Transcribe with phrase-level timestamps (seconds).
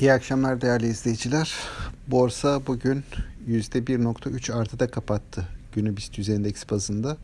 [0.00, 1.54] İyi akşamlar değerli izleyiciler.
[2.08, 3.04] Borsa bugün
[3.48, 7.16] %1.3 artıda kapattı günü BIST 100 endeks bazında.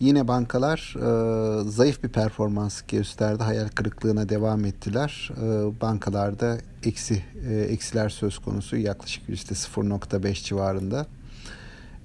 [0.00, 3.42] Yine bankalar e, zayıf bir performans gösterdi.
[3.42, 5.30] Hayal kırıklığına devam ettiler.
[5.42, 11.06] E, bankalarda eksi e, eksiler söz konusu yaklaşık %0.5 civarında.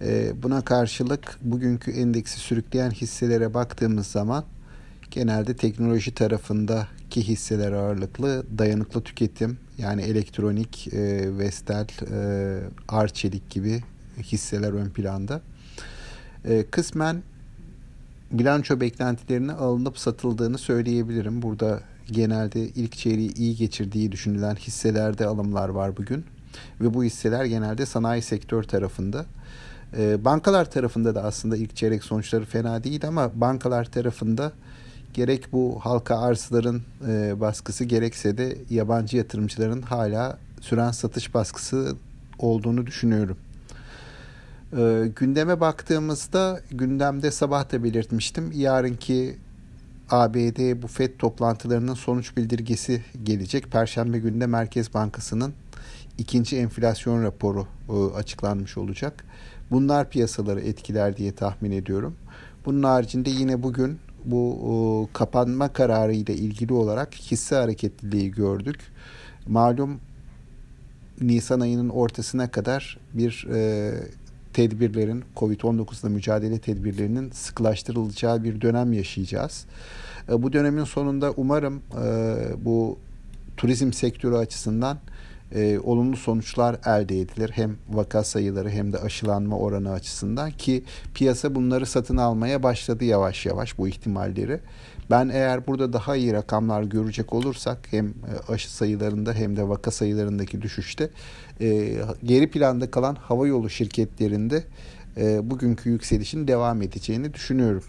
[0.01, 4.45] E, buna karşılık bugünkü endeksi sürükleyen hisselere baktığımız zaman
[5.11, 6.13] genelde teknoloji
[7.13, 13.83] tarafındaki hisseler ağırlıklı dayanıklı tüketim yani elektronik, e, Vestel, e, Arçelik gibi
[14.17, 15.41] hisseler ön planda.
[16.45, 17.23] E, kısmen
[18.31, 21.41] bilanço beklentilerine alınıp satıldığını söyleyebilirim.
[21.41, 26.25] Burada genelde ilk çeyreği iyi geçirdiği düşünülen hisselerde alımlar var bugün.
[26.81, 29.25] Ve bu hisseler genelde sanayi sektör tarafında.
[29.97, 34.51] E, bankalar tarafında da aslında ilk çeyrek sonuçları fena değil ama bankalar tarafında
[35.13, 41.95] gerek bu halka arzların e, baskısı gerekse de yabancı yatırımcıların hala süren satış baskısı
[42.39, 43.37] olduğunu düşünüyorum.
[44.77, 48.51] E, gündeme baktığımızda gündemde sabah da belirtmiştim.
[48.51, 49.37] Yarınki
[50.09, 53.71] ABD bu FED toplantılarının sonuç bildirgesi gelecek.
[53.71, 55.53] Perşembe günde Merkez Bankası'nın
[56.17, 59.25] ikinci enflasyon raporu e, açıklanmış olacak.
[59.71, 62.15] Bunlar piyasaları etkiler diye tahmin ediyorum.
[62.65, 68.79] Bunun haricinde yine bugün bu o, kapanma kararı ile ilgili olarak hisse hareketliliği gördük.
[69.47, 69.99] Malum
[71.21, 73.91] Nisan ayının ortasına kadar bir e,
[74.53, 79.65] tedbirlerin Covid-19'la mücadele tedbirlerinin sıklaştırılacağı bir dönem yaşayacağız.
[80.29, 82.35] E, bu dönemin sonunda umarım e,
[82.65, 82.97] bu
[83.57, 84.97] turizm sektörü açısından
[85.55, 87.51] e, olumlu sonuçlar elde edilir.
[87.53, 93.45] Hem vaka sayıları hem de aşılanma oranı açısından ki piyasa bunları satın almaya başladı yavaş
[93.45, 94.59] yavaş bu ihtimalleri.
[95.11, 99.91] Ben eğer burada daha iyi rakamlar görecek olursak hem e, aşı sayılarında hem de vaka
[99.91, 101.09] sayılarındaki düşüşte
[101.61, 104.63] e, geri planda kalan hava yolu şirketlerinde
[105.17, 107.83] e, bugünkü yükselişin devam edeceğini düşünüyorum.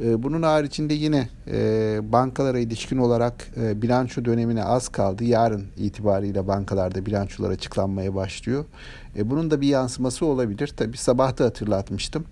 [0.00, 5.24] Ee, bunun haricinde yine e, bankalara ilişkin olarak e, bilanço dönemine az kaldı.
[5.24, 8.64] Yarın itibariyle bankalarda bilançolar açıklanmaya başlıyor.
[9.16, 10.68] E, bunun da bir yansıması olabilir.
[10.68, 12.24] Tabi sabah da hatırlatmıştım.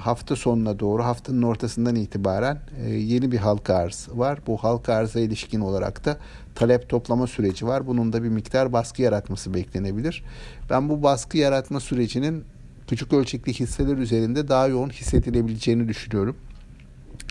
[0.00, 2.58] hafta sonuna doğru haftanın ortasından itibaren
[2.88, 4.38] yeni bir halka arz var.
[4.46, 6.16] Bu halka arza ilişkin olarak da
[6.54, 7.86] talep toplama süreci var.
[7.86, 10.24] Bunun da bir miktar baskı yaratması beklenebilir.
[10.70, 12.44] Ben bu baskı yaratma sürecinin
[12.86, 16.36] küçük ölçekli hisseler üzerinde daha yoğun hissedilebileceğini düşünüyorum.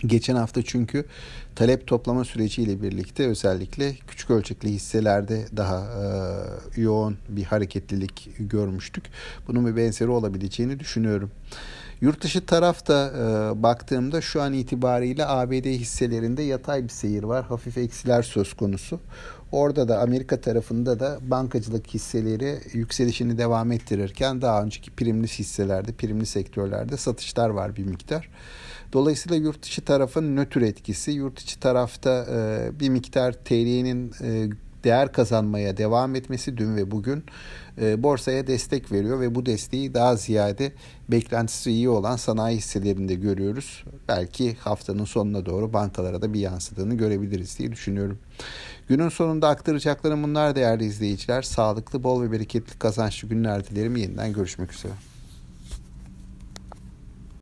[0.06, 1.04] Geçen hafta çünkü
[1.54, 5.78] talep toplama süreciyle birlikte özellikle küçük ölçekli hisselerde daha
[6.76, 9.04] e, yoğun bir hareketlilik görmüştük.
[9.48, 11.30] Bunun bir benzeri olabileceğini düşünüyorum.
[12.04, 17.44] Yurt dışı tarafta e, baktığımda şu an itibariyle ABD hisselerinde yatay bir seyir var.
[17.44, 19.00] Hafif eksiler söz konusu.
[19.52, 26.26] Orada da Amerika tarafında da bankacılık hisseleri yükselişini devam ettirirken daha önceki primli hisselerde, primli
[26.26, 28.28] sektörlerde satışlar var bir miktar.
[28.92, 34.50] Dolayısıyla yurt dışı tarafın nötr etkisi, yurt içi tarafta e, bir miktar TL'nin e,
[34.84, 37.24] değer kazanmaya devam etmesi dün ve bugün
[37.80, 40.72] e, borsaya destek veriyor ve bu desteği daha ziyade
[41.08, 43.84] beklentisi iyi olan sanayi hisselerinde görüyoruz.
[44.08, 48.18] Belki haftanın sonuna doğru bankalara da bir yansıdığını görebiliriz diye düşünüyorum.
[48.88, 51.42] Günün sonunda aktaracaklarım bunlar değerli izleyiciler.
[51.42, 53.96] Sağlıklı, bol ve bereketli kazançlı günler dilerim.
[53.96, 54.92] Yeniden görüşmek üzere.